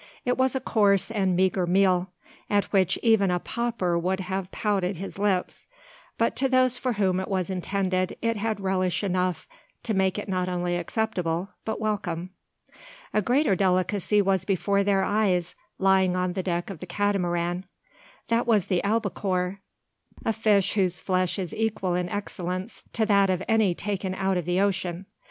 [0.25, 2.09] It was a coarse and meagre meal;
[2.49, 5.67] at which even a pauper would have pouted his lips;
[6.17, 9.47] but to those for whom it was intended it had relish enough
[9.83, 12.31] to make it not only acceptable, but welcome.
[13.13, 17.65] A greater delicacy was before their eyes, lying on the deck of the Catamaran.
[18.29, 19.59] That was the albacore,
[20.25, 24.45] a fish whose flesh is equal in excellence to that of any taken out of
[24.45, 25.05] the ocean.